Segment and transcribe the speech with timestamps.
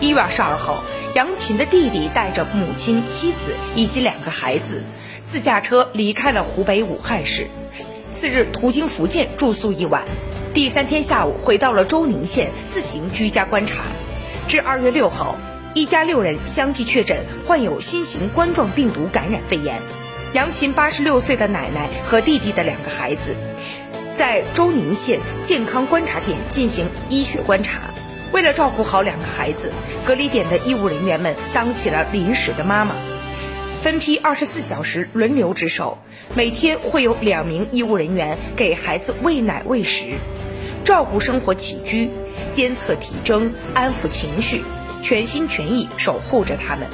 [0.00, 0.82] 一月二十二号，
[1.14, 4.82] 杨琴的弟弟带着母亲、妻子以及两个孩子，
[5.28, 7.48] 自驾车离开了湖北武汉市。
[8.18, 10.02] 次日途经福建住宿一晚，
[10.54, 13.82] 第三天下午回到了周宁县自行居家观察。
[14.48, 15.36] 至二月六号，
[15.74, 19.82] 一家六人相继确诊患有新型冠状病毒感染肺炎。
[20.32, 23.34] 杨琴八十六岁的奶奶和弟弟的两个孩子，
[24.16, 27.80] 在周宁县健康观察点进行医学观察。
[28.32, 29.72] 为了照顾好两个孩子，
[30.06, 32.94] 隔离点的医务人员们当起了临时的妈妈，
[33.82, 35.98] 分批二十四小时轮流值守，
[36.34, 40.04] 每天会有两名医务人员给孩子喂奶喂食，
[40.84, 42.08] 照顾生活起居，
[42.52, 44.62] 监测体征，安抚情绪，
[45.02, 46.88] 全心全意守护着他们。